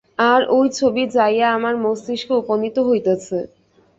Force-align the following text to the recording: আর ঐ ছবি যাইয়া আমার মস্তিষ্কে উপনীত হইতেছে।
আর 0.29 0.41
ঐ 0.49 0.69
ছবি 0.77 1.03
যাইয়া 1.15 1.47
আমার 1.57 1.75
মস্তিষ্কে 1.83 2.33
উপনীত 2.41 2.77
হইতেছে। 2.87 3.37